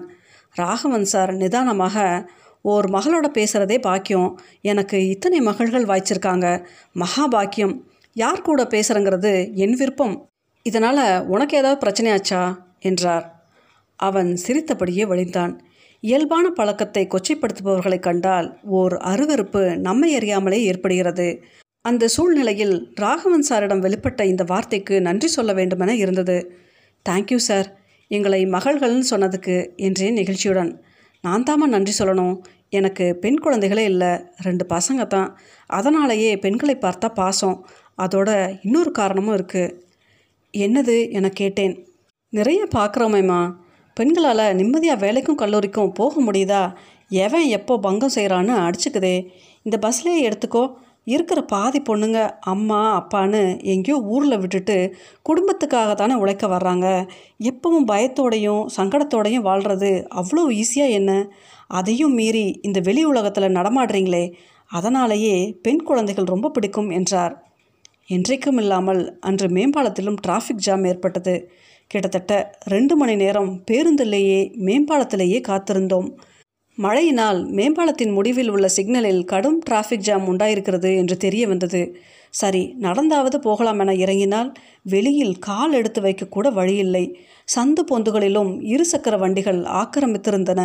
ராகவன் 0.54 1.04
சார் 1.04 1.34
நிதானமாக 1.34 2.30
ஓர் 2.62 2.90
மகளோட 2.90 3.28
பேசுகிறதே 3.28 3.78
பாக்கியம். 3.82 4.40
எனக்கு 4.62 5.08
இத்தனை 5.08 5.42
மகள்கள் 5.42 5.86
வாய்ச்சிருக்காங்க. 5.86 6.66
மகா 6.94 7.28
பாக்கியம். 7.28 7.76
யார் 8.14 8.42
கூட 8.42 8.64
பேசுகிறங்கிறது 8.64 9.34
என் 9.54 9.76
விருப்பம். 9.76 10.16
இதனால் 10.64 11.28
உனக்கு 11.28 11.58
ஏதாவது 11.58 11.80
பிரச்சனையாச்சா? 11.84 12.42
என்றார். 12.80 13.26
அவன் 14.00 14.36
சிரித்தபடியே 14.36 15.06
வழிந்தான். 15.06 15.54
இயல்பான 16.08 16.50
பழக்கத்தை 16.50 17.08
கொச்சைப்படுத்துபவர்களை 17.08 18.00
கண்டால் 18.00 18.48
ஓர் 18.64 18.94
அருவருப்பு 18.94 19.62
நம்மை 19.78 20.16
அறியாமலே 20.16 20.60
ஏற்படுகிறது. 20.64 21.44
அந்த 21.82 22.08
சூழ்நிலையில் 22.08 22.76
ராகவன் 22.96 23.46
சாரிடம் 23.50 23.84
வெளிப்பட்ட 23.86 24.22
இந்த 24.24 24.44
வார்த்தைக்கு 24.44 25.02
நன்றி 25.02 25.28
சொல்ல 25.28 25.54
வேண்டுமென 25.54 25.96
இருந்தது. 25.96 26.38
தேங்க்யூ 27.10 27.36
சார் 27.36 27.68
எங்களை 28.08 28.46
மகள்கள்னு 28.46 29.04
சொன்னதுக்கு 29.10 29.56
என்றேன் 29.76 30.18
நிகழ்ச்சியுடன். 30.18 30.72
நான் 31.22 31.46
தாமா 31.50 31.68
நன்றி 31.68 31.94
சொல்லணும். 32.00 32.36
எனக்கு 32.70 33.16
பெண் 33.16 33.44
குழந்தைகளே 33.44 33.84
இல்லை. 33.84 34.14
ரெண்டு 34.38 34.66
பசங்க 34.70 35.08
தான். 35.08 35.30
அதனாலேயே 35.68 36.38
பெண்களை 36.38 36.76
பார்த்தா 36.76 37.08
பாசம். 37.14 37.58
அதோட 37.98 38.30
இன்னொரு 38.62 38.92
காரணமும் 38.92 39.36
இருக்குது 39.36 39.76
என்னது? 40.58 40.98
என 41.12 41.30
கேட்டேன். 41.30 41.76
நிறைய 42.30 42.68
பார்க்குறோமேம்மா. 42.76 43.42
பெண்களால் 43.98 44.56
நிம்மதியாக 44.56 45.02
வேலைக்கும் 45.06 45.40
கல்லூரிக்கும் 45.42 45.92
போக 45.92 46.22
முடியுதா? 46.22 46.64
எவன் 47.10 47.46
எப்போ 47.48 47.74
பங்கம் 47.78 48.14
செய்கிறான்னு 48.16 48.54
அடிச்சுக்குதே. 48.66 49.16
இந்த 49.64 49.76
பஸ்லேயே 49.86 50.20
எடுத்துக்கோ. 50.28 50.64
இருக்கிற 51.04 51.40
பாதி 51.42 51.80
பொண்ணுங்க 51.80 52.20
அம்மா 52.40 52.80
அப்பான்னு 52.98 53.42
எங்கேயோ 53.64 53.98
ஊரில் 54.06 54.40
விட்டுட்டு 54.40 54.78
குடும்பத்துக்காக 55.30 55.92
தானே 55.96 56.14
உழைக்க 56.14 56.48
வர்றாங்க. 56.48 56.88
எப்பவும் 57.44 57.88
பயத்தோடையும் 57.88 58.64
சங்கடத்தோடையும் 58.78 59.48
வாழ்கிறது 59.50 59.92
அவ்வளோ 60.16 60.44
ஈஸியாக 60.62 60.98
என்ன? 61.00 61.12
அதையும் 61.68 62.14
மீறி 62.14 62.46
இந்த 62.62 62.80
வெளி 62.80 63.04
உலகத்தில் 63.04 63.56
நடமாடுறீங்களே. 63.56 64.26
அதனாலேயே 64.72 65.36
பெண் 65.62 65.84
குழந்தைகள் 65.84 66.32
ரொம்ப 66.34 66.50
பிடிக்கும் 66.50 66.90
என்றார். 66.90 67.36
என்றைக்கும் 68.10 68.60
இல்லாமல் 68.60 69.02
அன்று 69.20 69.48
மேம்பாலத்திலும் 69.48 70.22
டிராஃபிக் 70.28 70.66
ஜாம் 70.66 70.86
ஏற்பட்டது. 70.86 71.36
கிட்டத்தட்ட 71.92 72.34
ரெண்டு 72.64 72.96
மணி 72.96 73.16
நேரம் 73.16 73.52
பேருந்திலேயே 73.72 74.40
மேம்பாலத்திலேயே 74.66 75.40
காத்திருந்தோம். 75.48 76.10
மழையினால் 76.78 77.40
மேம்பாலத்தின் 77.50 78.12
முடிவில் 78.12 78.50
உள்ள 78.50 78.68
சிக்னலில் 78.68 79.24
கடும் 79.26 79.60
டிராஃபிக் 79.70 80.06
ஜாம் 80.08 80.26
உண்டாயிருக்கிறது 80.28 80.96
என்று 80.96 81.18
தெரிய 81.18 81.48
வந்தது. 81.48 81.82
சரி 82.30 82.62
நடந்தாவது 82.78 83.38
போகலாம் 83.40 83.80
என 83.80 83.94
இறங்கினால் 83.94 84.50
வெளியில் 84.84 85.40
கால் 85.40 85.74
எடுத்து 85.74 86.02
வைக்கக்கூட 86.02 86.48
வழியில்லை. 86.54 87.18
சந்து 87.56 87.82
பொந்துகளிலும் 87.92 88.52
இருசக்கர 88.74 89.18
வண்டிகள் 89.20 89.62
ஆக்கிரமித்திருந்தன. 89.82 90.62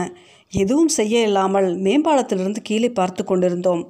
எதுவும் 0.53 0.89
செய்ய 0.89 1.23
இல்லாமல் 1.23 1.69
மேம்பாலத்திலிருந்து 1.77 2.63
கீழே 2.63 2.91
பார்த்து 2.91 3.25
கொண்டிருந்தோம். 3.25 3.83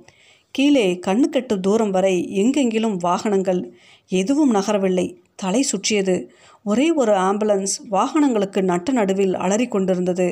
கீழே 0.55 0.87
கண்ணுக்கெட்டு 1.07 1.55
தூரம் 1.61 1.91
வரை 1.91 2.15
எங்கெங்கிலும் 2.43 2.97
வாகனங்கள் 2.97 3.63
எதுவும் 4.11 4.55
நகரவில்லை. 4.55 5.07
தலை 5.43 5.63
சுற்றியது. 5.63 6.17
ஒரே 6.65 6.87
ஒரு 7.03 7.13
ஆம்புலன்ஸ் 7.29 7.75
வாகனங்களுக்கு 7.91 8.61
நட்ட 8.63 8.93
நடுவில் 8.93 9.35
அலறி 9.45 9.67
கொண்டிருந்தது. 9.69 10.29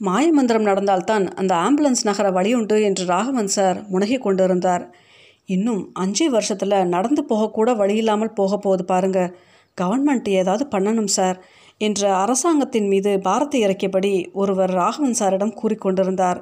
மாயமந்திரம் 0.00 0.68
நடந்தால்தான் 0.70 1.24
அந்த 1.40 1.52
ஆம்புலன்ஸ் 1.66 2.02
நகர 2.08 2.28
வழியுண்டு 2.30 2.76
என்று 2.82 3.04
ராகவன் 3.04 3.52
சார் 3.56 3.78
முனகிக் 3.92 4.24
கொண்டிருந்தார். 4.26 4.84
இன்னும் 5.48 5.82
அஞ்சே 6.02 6.26
வருஷத்தில் 6.28 6.76
நடந்து 6.88 7.22
போகக்கூட 7.24 7.70
வழி 7.74 7.96
இல்லாமல் 7.96 8.36
போக 8.38 8.52
போகுது 8.56 8.84
பாருங்க. 8.84 9.20
கவர்மெண்ட் 9.78 10.28
ஏதாவது 10.40 10.64
பண்ணணும் 10.74 11.12
சார் 11.16 11.38
என்ற 11.80 12.02
அரசாங்கத்தின் 12.14 12.88
மீது 12.88 13.12
பாரத்தை 13.20 13.60
இறக்கியபடி 13.66 14.12
ஒருவர் 14.32 14.72
ராகவன் 14.80 15.16
சாரிடம் 15.20 15.56
கூறிக்கொண்டிருந்தார் 15.60 16.40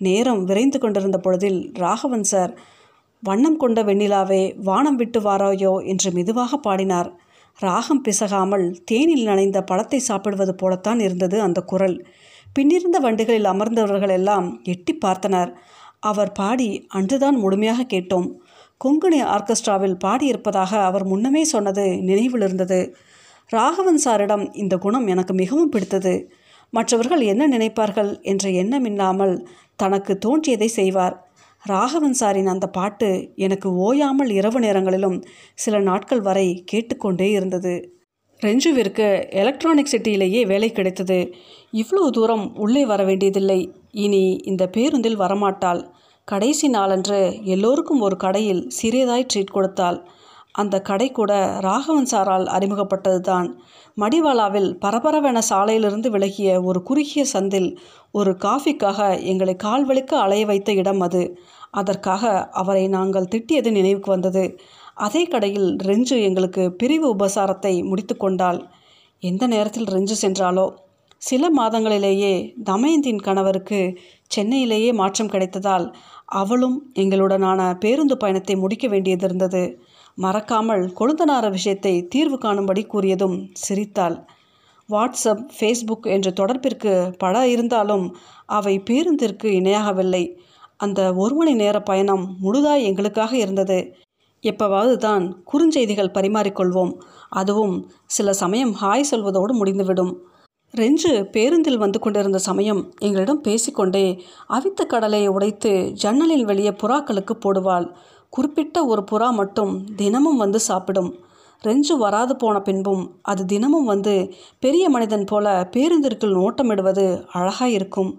நேரம் 0.00 0.42
விரைந்து 0.44 0.78
கொண்டிருந்த 0.78 1.18
பொழுதில் 1.18 1.60
ராகவன் 1.78 2.26
சார் 2.32 2.52
வண்ணம் 3.22 3.56
கொண்ட 3.56 3.78
வெண்ணிலாவே 3.82 4.42
வானம் 4.62 4.96
விட்டு 4.96 5.20
வாராயோ 5.20 5.72
என்று 5.92 6.08
மெதுவாக 6.12 6.58
பாடினார். 6.66 7.08
ராகம் 7.58 8.00
பிசகாமல் 8.00 8.80
தேனில் 8.84 9.24
நனைந்த 9.24 9.62
பழத்தை 9.62 9.98
சாப்பிடுவது 9.98 10.54
போலத்தான் 10.54 11.00
இருந்தது 11.00 11.40
அந்த 11.40 11.60
குரல். 11.60 12.04
பின்னிருந்த 12.52 12.98
வண்டிகளில் 12.98 13.44
அமர்ந்தவர்கள் 13.44 14.08
எல்லாம் 14.08 14.60
எட்டி 14.62 14.98
பார்த்தனர். 15.04 15.50
அவர் 16.00 16.32
பாடி 16.32 16.86
அன்றுதான் 16.88 17.36
முழுமையாக 17.36 17.86
கேட்டோம். 17.94 18.28
கொங்குனி 18.84 19.22
ஆர்கெஸ்ட்ராவில் 19.24 19.96
பாடியிருப்பதாக 20.04 20.72
அவர் 20.82 21.04
முன்னமே 21.04 21.44
சொன்னது 21.44 21.86
நினைவில் 22.00 22.40
இருந்தது. 22.40 22.94
ராகவன் 23.46 24.00
சாரிடம் 24.04 24.54
இந்த 24.54 24.76
குணம் 24.76 25.06
எனக்கு 25.06 25.34
மிகவும் 25.34 25.68
பிடித்தது. 25.68 26.30
மற்றவர்கள் 26.70 27.20
என்ன 27.20 27.58
நினைப்பார்கள் 27.58 28.20
என்ற 28.22 28.50
எண்ணம் 28.50 28.84
இல்லாமல் 28.84 29.46
தனக்கு 29.76 30.18
தோன்றியதை 30.18 30.68
செய்வார். 30.68 31.27
ராகவன் 31.68 32.18
சாரின் 32.20 32.50
அந்த 32.52 32.66
பாட்டு 32.68 33.08
எனக்கு 33.36 33.68
ஓயாமல் 33.76 34.30
இரவு 34.30 34.58
நேரங்களிலும் 34.60 35.16
சில 35.54 35.78
நாட்கள் 35.78 36.20
வரை 36.20 36.48
கேட்டுக்கொண்டே 36.66 37.28
இருந்தது. 37.30 37.74
ரெஞ்சுவிற்கு 38.42 39.06
எலக்ட்ரானிக் 39.30 39.92
சிட்டியிலேயே 39.92 40.42
வேலை 40.46 40.68
கிடைத்தது. 40.72 41.18
இவ்வளோ 41.72 42.02
தூரம் 42.10 42.46
உள்ளே 42.56 42.82
வர 42.86 43.04
வேண்டியதில்லை. 43.04 43.60
இனி 44.04 44.24
இந்த 44.44 44.66
பேருந்தில் 44.68 45.20
வரமாட்டாள். 45.20 45.82
கடைசி 46.28 46.68
நாளன்று 46.68 47.20
எல்லோருக்கும் 47.44 48.00
ஒரு 48.00 48.16
கடையில் 48.16 48.62
சிறியதாய் 48.78 49.28
ட்ரீட் 49.32 49.56
கொடுத்தாள். 49.56 49.98
அந்த 50.52 50.76
கடை 50.80 51.06
கூட 51.10 51.32
ராகவன் 51.60 52.08
சாரால் 52.12 52.46
அறிமுகப்பட்டதுதான். 52.56 53.48
மடிவாலாவில் 53.96 54.70
பரபரவென 54.84 55.38
சாலையிலிருந்து 55.50 56.08
விலகிய 56.08 56.48
ஒரு 56.62 56.80
குறுகிய 56.82 57.22
சந்தில் 57.32 57.68
ஒரு 58.12 58.32
காஃபிக்காக 58.44 59.08
எங்களை 59.22 59.54
கால்வழிக்க 59.64 60.12
அலைய 60.24 60.44
வைத்த 60.46 60.72
இடம் 60.72 61.00
அது. 61.00 61.22
அதற்காக 61.70 62.48
அவரை 62.48 62.88
நாங்கள் 62.88 63.30
திட்டியது 63.30 63.70
நினைவுக்கு 63.70 64.10
வந்தது. 64.10 64.60
அதே 64.94 65.24
கடையில் 65.24 65.76
ரெஞ்சு 65.76 66.22
எங்களுக்கு 66.22 66.72
பிரிவு 66.72 67.16
உபசாரத்தை 67.16 67.84
முடித்து 67.84 68.16
கொண்டாள். 68.16 68.68
எந்த 69.20 69.46
நேரத்தில் 69.46 69.84
ரெஞ்சு 69.84 70.14
சென்றாலோ? 70.22 70.72
சில 71.16 71.50
மாதங்களிலேயே 71.56 72.54
தமயந்தின் 72.64 73.22
கணவருக்கு 73.22 73.98
சென்னையிலேயே 74.26 74.92
மாற்றம் 74.92 75.28
கிடைத்ததால் 75.28 75.94
அவளும் 76.24 76.92
எங்களுடனான 76.94 77.78
பேருந்து 77.78 78.16
பயணத்தை 78.16 78.56
முடிக்க 78.56 78.88
வேண்டியதிருந்தது. 78.88 79.74
மறக்காமல் 80.14 80.92
கொழுந்தனார 81.00 81.50
விஷயத்தை 81.50 82.06
தீர்வு 82.06 82.38
காணும்படி 82.38 82.86
கூறியதும் 82.92 83.48
சிரித்தாள். 83.52 84.24
வாட்ஸ்அப் 84.88 85.44
ஃபேஸ்புக் 85.60 86.02
என்ற 86.02 86.30
தொடர்பிற்கு 86.30 87.12
பல 87.18 87.48
இருந்தாலும் 87.48 88.16
அவை 88.46 88.80
பேருந்திற்கு 88.80 89.44
இணையாகவில்லை. 89.44 90.24
அந்த 90.80 91.00
ஒரு 91.14 91.34
மணி 91.34 91.54
நேர 91.54 91.76
பயணம் 91.82 92.24
முழுதாய் 92.42 92.82
எங்களுக்காக 92.82 93.36
இருந்தது. 93.36 93.78
எப்பவாவது 94.44 94.96
தான் 94.96 95.24
குறுஞ்செய்திகள் 95.52 96.14
பரிமாறிக்கொள்வோம். 96.14 96.92
அதுவும் 97.28 97.74
சில 98.06 98.32
சமயம் 98.32 98.74
ஹாய் 98.82 99.10
சொல்வதோடு 99.10 99.52
முடிந்துவிடும். 99.52 100.12
ரெஞ்சு 100.74 101.12
பேருந்தில் 101.24 101.78
வந்து 101.78 101.98
கொண்டிருந்த 101.98 102.38
சமயம் 102.38 102.80
எங்களிடம் 102.98 103.40
பேசிக்கொண்டே 103.40 104.06
அவித்த 104.48 104.86
கடலையை 104.86 105.28
உடைத்து 105.28 105.72
ஜன்னலில் 105.92 106.44
வெளியே 106.44 106.70
புறாக்களுக்கு 106.70 107.34
போடுவாள். 107.44 107.86
குறிப்பிட்ட 108.32 108.84
ஒரு 108.84 109.04
புறா 109.10 109.30
மட்டும் 109.30 109.72
தினமும் 109.96 110.36
வந்து 110.36 110.60
சாப்பிடும். 110.60 111.10
ரெஞ்சு 111.64 111.94
வராது 111.98 112.36
போன 112.36 112.56
பின்பும் 112.60 113.04
அது 113.22 113.44
தினமும் 113.44 113.84
வந்து 113.84 114.14
பெரிய 114.60 114.84
மனிதன் 114.88 115.24
போல 115.24 115.46
பேருந்திற்குள் 115.76 116.36
நோட்டமிடுவது 116.38 117.06
அழகாக 117.32 117.70
இருக்கும் 117.70 118.10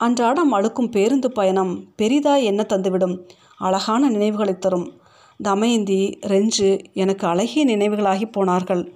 அன்றாடம் 0.00 0.54
அழுக்கும் 0.54 0.90
பேருந்து 0.90 1.32
பயணம் 1.32 1.92
பெரிதாய் 2.02 2.42
என்ன 2.42 2.66
தந்துவிடும்? 2.68 3.28
அழகான 3.58 4.08
நினைவுகளை 4.08 4.58
தரும். 4.58 4.92
தமயந்தி 5.42 6.18
ரெஞ்சு 6.26 6.84
எனக்கு 6.92 7.26
அழகிய 7.26 7.64
நினைவுகளாகி 7.66 8.32
போனார்கள். 8.32 8.92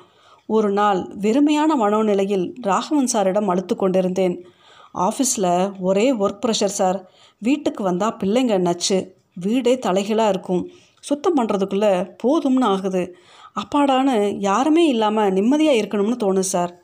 ஒரு 0.46 0.70
நாள் 0.70 1.00
வெறுமையான 1.20 1.76
மனோநிலையில் 1.80 2.54
ராகவன் 2.61 3.08
சாரிடம் 3.12 3.44
அழுத்து 3.44 3.76
கொண்டிருந்தேன். 3.76 4.46
ஆஃபீஸில் 4.94 5.73
ஒரே 5.80 6.12
ஒர்க் 6.12 6.38
ப்ரெஷர் 6.46 6.78
சார். 6.78 7.11
வீட்டுக்கு 7.38 7.84
வந்தால் 7.84 8.16
பிள்ளைங்க 8.25 8.58
நச்சு. 8.58 9.14
வீடே 9.34 9.78
தலைகீழாக 9.78 10.28
இருக்கும். 10.28 10.70
சுத்தம் 11.00 11.37
பண்ணுறதுக்குள்ளே 11.37 12.11
போதும்னு 12.23 12.64
ஆகுது. 12.64 13.16
அப்பாடான்னு 13.61 14.37
யாருமே 14.38 14.88
இல்லாமல் 14.88 15.32
நிம்மதியாக 15.32 15.78
இருக்கணும்னு 15.78 16.18
தோணும் 16.25 16.50
சார். 16.54 16.80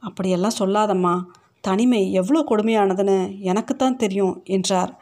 அப்படியெல்லாம் 0.00 0.58
சொல்லாதம்மா. 0.58 1.14
தனிமை 1.64 2.12
எவ்வளோ 2.12 2.40
கொடுமையானதுன்னு 2.50 3.40
எனக்குத்தான் 3.40 3.96
தெரியும் 3.96 4.42
என்றார். 4.44 4.92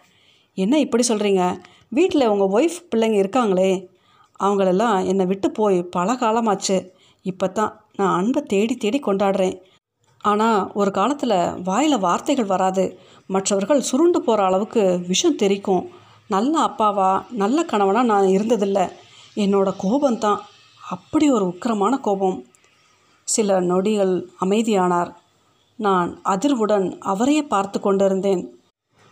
என்ன 0.55 0.79
இப்படி 0.79 1.05
சொல்கிறீங்க 1.09 1.61
வீட்டில் 1.89 2.31
உங்கள் 2.33 2.53
ஒய்ஃப் 2.57 2.79
பிள்ளைங்க 2.91 3.19
இருக்காங்களே? 3.23 3.89
அவங்களெல்லாம் 4.41 5.07
என்னை 5.07 5.27
விட்டு 5.27 5.51
போய் 5.51 5.83
பல 5.83 6.13
காலமாச்சு. 6.13 6.77
இப்போ 7.23 7.49
தான் 7.49 7.73
நான் 7.97 8.15
அன்பை 8.17 8.43
தேடி 8.43 8.75
தேடி 8.75 8.99
கொண்டாடுறேன். 8.99 9.57
ஆனால் 10.21 10.71
ஒரு 10.73 10.91
காலத்தில் 10.91 11.55
வாயில் 11.63 11.99
வார்த்தைகள் 11.99 12.45
வராது. 12.45 12.85
மற்றவர்கள் 13.27 13.81
சுருண்டு 13.81 14.19
போகிற 14.23 14.45
அளவுக்கு 14.45 14.83
விஷம் 15.09 15.37
தெரிக்கும். 15.37 15.85
நல்ல 16.27 16.55
அப்பாவா 16.69 17.11
நல்ல 17.31 17.65
கணவனாக 17.65 18.07
நான் 18.07 18.35
இருந்ததில்லை. 18.37 18.87
என்னோட 19.37 19.69
கோபம்தான். 19.83 20.41
அப்படி 20.91 21.31
ஒரு 21.31 21.45
உக்கிரமான 21.45 21.95
கோபம். 22.01 22.39
சில 23.29 23.61
நொடிகள் 23.61 24.15
அமைதியானார். 24.41 25.11
நான் 25.87 26.09
அதிர்வுடன் 26.33 26.87
அவரையே 27.13 27.43
பார்த்து 27.53 27.79
கொண்டிருந்தேன். 27.81 28.43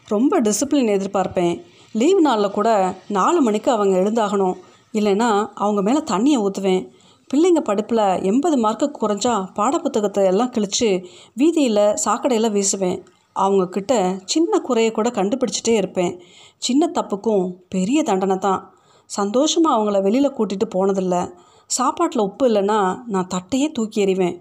ரொம்ப 0.09 0.41
டிசிப்ளின் 0.47 0.91
எதிர்பார்ப்பேன். 0.95 1.55
லீவ் 2.01 2.21
நாளில் 2.21 2.57
கூட 2.57 2.69
நாலு 3.17 3.41
மணிக்கு 3.41 3.71
அவங்க 3.71 3.95
எழுந்தாகணும். 4.03 4.57
இல்லைன்னா 4.99 5.31
அவங்க 5.65 5.81
மேலே 5.83 6.01
தண்ணியை 6.13 6.39
ஊற்றுவேன் 6.45 6.83
பிள்ளைங்க 7.31 7.61
படிப்பில் 7.61 8.05
எண்பது 8.31 8.57
மார்க்கு 8.57 8.87
குறைஞ்சா 9.01 9.35
பாடப்புத்தகத்தை 9.57 10.23
எல்லாம் 10.25 10.53
கிழித்து 10.55 10.89
வீதியில் 11.35 11.83
சாக்கடையில் 12.05 12.55
வீசுவேன். 12.57 12.99
அவங்கக்கிட்ட 13.37 13.93
சின்ன 14.25 14.59
குறையை 14.59 14.93
கூட 14.93 15.09
கண்டுபிடிச்சிட்டே 15.09 15.75
இருப்பேன். 15.77 16.15
சின்ன 16.59 16.91
தப்புக்கும் 16.95 17.45
பெரிய 17.69 17.99
தண்டனை 18.03 18.37
தான். 18.37 18.63
சந்தோஷமாக 19.11 19.77
அவங்கள 19.77 19.99
வெளியில் 20.03 20.37
கூட்டிகிட்டு 20.39 20.67
போனதில்லை. 20.77 21.23
சாப்பாட்டில் 21.71 22.27
உப்பு 22.29 22.45
இல்லைன்னா 22.49 22.79
நான் 23.07 23.31
தட்டையே 23.35 23.69
தூக்கி 23.73 23.99
எறிவேன். 24.05 24.37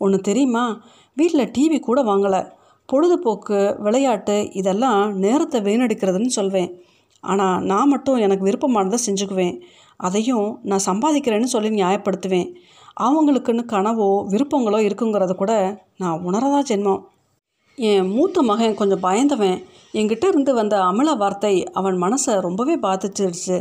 ஒன்று 0.00 0.18
தெரியுமா? 0.28 0.64
வீட்டில் 1.16 1.52
டிவி 1.56 1.78
கூட 1.80 2.00
வாங்கலை. 2.02 2.42
பொழுதுபோக்கு 2.88 3.58
விளையாட்டு 3.78 4.36
இதெல்லாம் 4.52 5.00
நேரத்தை 5.16 5.58
வீணடிக்கிறதுன்னு 5.60 6.32
சொல்வேன். 6.38 6.70
ஆனால் 7.24 7.62
நான் 7.62 7.88
மட்டும் 7.88 8.16
எனக்கு 8.16 8.44
விருப்பமானதை 8.48 8.98
செஞ்சுக்குவேன். 9.06 9.56
அதையும் 9.96 10.46
நான் 10.62 10.86
சம்பாதிக்கிறேன்னு 10.86 11.48
சொல்லி 11.54 11.70
நியாயப்படுத்துவேன். 11.70 12.48
அவங்களுக்குன்னு 13.00 13.62
கனவோ 13.72 14.08
விருப்பங்களோ 14.32 14.78
இருக்குங்கிறத 14.78 15.34
கூட 15.34 15.52
நான் 15.96 16.22
உணரதா 16.24 16.60
ஜென்மம். 16.70 17.02
என் 17.78 18.08
மூத்த 18.08 18.42
மகன் 18.42 18.74
கொஞ்சம் 18.74 19.00
பயந்தவன். 19.00 19.58
என்கிட்ட 19.94 20.24
இருந்து 20.28 20.54
வந்த 20.54 20.74
அமல 20.80 21.14
வார்த்தை 21.14 21.54
அவன் 21.72 21.96
மனசை 22.02 22.32
ரொம்பவே 22.40 22.74
பாதிச்சிருச்சு. 22.76 23.56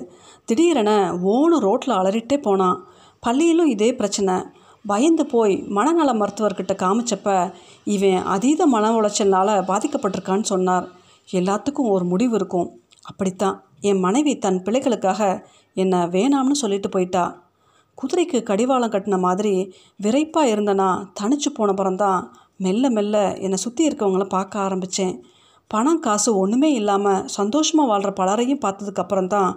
திடீரென 0.45 0.91
ஓனு 1.33 1.57
ரோட்டில் 1.59 1.97
அலறிட்டே 1.99 2.37
போனான். 2.37 2.77
பள்ளியிலும் 3.19 3.65
இதே 3.65 3.89
பிரச்சனை. 3.95 4.35
பயந்து 4.85 5.25
போய் 5.25 5.63
மனநல 5.67 6.13
மருத்துவர்கிட்ட 6.13 6.73
காமிச்சப்ப 6.73 7.53
இவன் 7.83 8.23
அதீத 8.25 8.65
மன 8.65 9.01
உளைச்சல்னால் 9.01 9.51
பாதிக்கப்பட்டிருக்கான்னு 9.61 10.41
சொன்னார். 10.41 10.87
எல்லாத்துக்கும் 11.31 11.89
ஒரு 11.89 12.05
முடிவு 12.05 12.35
இருக்கும். 12.35 12.79
அப்படித்தான். 13.01 13.63
என் 13.79 13.99
மனைவி 13.99 14.37
தன் 14.37 14.63
பிள்ளைகளுக்காக 14.65 15.41
என்னை 15.73 15.99
வேணாம்னு 15.99 16.51
சொல்லிட்டு 16.51 16.89
போயிட்டா. 16.89 17.49
குதிரைக்கு 17.97 18.43
கடிவாளம் 18.43 18.91
கட்டின 18.91 19.19
மாதிரி 19.19 19.73
விரைப்பாக 20.03 20.51
இருந்தனா 20.55 21.05
தனிச்சு 21.21 21.49
போன 21.53 21.73
பிறந்தான் 21.73 22.35
மெல்ல 22.57 22.89
மெல்ல 22.89 23.35
என்னை 23.35 23.57
சுற்றி 23.57 23.87
இருக்கவங்கள 23.87 24.23
பார்க்க 24.23 24.59
ஆரம்பித்தேன் 24.59 25.23
பணம் 25.71 26.01
காசு 26.05 26.29
ஒன்றுமே 26.41 26.69
இல்லாமல் 26.79 27.25
சந்தோஷமாக 27.37 27.89
வாழ்கிற 27.91 28.11
பலரையும் 28.19 28.63
பார்த்ததுக்கப்புறம் 28.63 29.29
தான் 29.33 29.51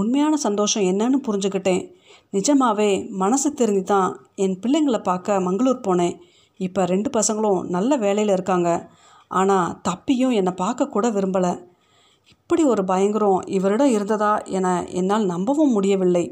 உண்மையான 0.00 0.34
சந்தோஷம் 0.44 0.86
என்னன்னு 0.90 1.18
புரிஞ்சுக்கிட்டேன். 1.26 1.82
நிஜமாவே 2.36 2.90
மனசு 3.22 3.48
தெரிஞ்சு 3.60 3.84
தான் 3.92 4.10
என் 4.44 4.56
பிள்ளைங்களை 4.62 5.00
பார்க்க 5.10 5.44
மங்களூர் 5.46 5.84
போனேன். 5.86 6.14
இப்போ 6.60 6.82
ரெண்டு 6.92 7.08
பசங்களும் 7.16 7.60
நல்ல 7.76 7.90
வேலையில் 8.04 8.34
இருக்காங்க. 8.36 8.70
ஆனால் 9.40 9.74
தப்பியும் 9.88 10.36
என்னை 10.40 10.52
பார்க்கக்கூட 10.62 11.06
விரும்பலை. 11.16 11.52
இப்படி 12.32 12.62
ஒரு 12.72 12.82
பயங்கரம் 12.92 13.40
இவரிடம் 13.56 13.94
இருந்ததா 13.96 14.32
என 14.58 14.66
என்னால் 15.00 15.30
நம்பவும் 15.32 15.74
முடியவில்லை. 15.76 16.24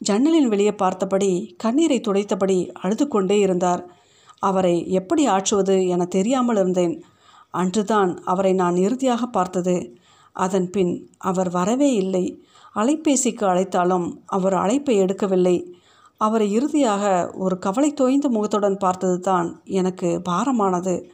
ஜன்னலின் 0.00 0.50
வெளியே 0.52 0.74
பார்த்தபடி 0.82 1.30
கண்ணீரை 1.62 1.98
துடைத்தபடி 2.06 2.58
அழுது 2.82 3.04
கொண்டே 3.08 3.38
இருந்தார். 3.46 3.82
அவரை 4.42 4.76
எப்படி 4.98 5.22
ஆற்றுவது 5.36 5.74
என 5.94 6.04
தெரியாமல் 6.16 6.60
இருந்தேன். 6.62 6.94
அன்றுதான் 7.50 8.22
அவரை 8.24 8.52
நான் 8.52 8.76
இறுதியாக 8.76 9.26
பார்த்தது. 9.26 9.94
அதன் 10.32 10.70
பின் 10.70 11.10
அவர் 11.18 11.50
வரவே 11.50 11.92
இல்லை. 11.94 12.44
அலைபேசிக்கு 12.74 13.44
அழைத்தாலும் 13.44 14.22
அவர் 14.26 14.54
அழைப்பை 14.54 15.00
எடுக்கவில்லை. 15.00 15.72
அவரை 16.16 16.52
இறுதியாக 16.52 17.30
ஒரு 17.34 17.58
கவலை 17.58 17.92
தோய்ந்த 17.92 18.28
முகத்துடன் 18.28 18.76
பார்த்தது 18.76 19.20
தான் 19.20 19.62
எனக்கு 19.64 20.22
பாரமானது. 20.28 21.10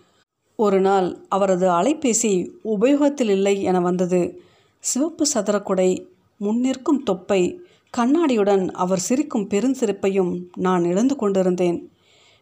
ஒரு 0.56 0.80
நாள் 0.80 1.26
அவரது 1.28 1.68
அலைபேசி 1.68 2.50
உபயோகத்தில் 2.62 3.28
இல்லை 3.28 3.62
என 3.62 3.80
வந்தது. 3.80 4.40
சிவப்பு 4.78 5.26
சதுரக்குடை 5.34 6.06
முன்னிற்கும் 6.40 7.02
தொப்பை 7.04 7.60
கண்ணாடியுடன் 7.98 8.70
அவர் 8.70 8.98
சிரிக்கும் 8.98 9.48
பெருஞ்சிரிப்பையும் 9.48 10.42
நான் 10.56 10.84
இழந்து 10.84 11.16
கொண்டிருந்தேன். 11.16 11.90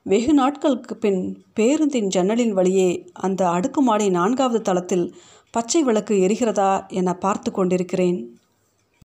வெகு 0.06 0.32
நாட்களுக்கு 0.34 0.96
பின் 0.96 1.20
பேருந்தின் 1.54 2.08
ஜன்னலின் 2.08 2.52
வழியே 2.52 2.88
அந்த 3.12 3.48
அடுக்குமாடி 3.48 4.10
நான்காவது 4.10 4.62
தளத்தில் 4.62 5.14
பச்சை 5.50 5.82
விளக்கு 5.82 6.14
எரிகிறதா 6.14 6.88
என 6.88 7.14
பார்த்து 7.14 7.50
கொண்டிருக்கிறேன். 7.52 8.18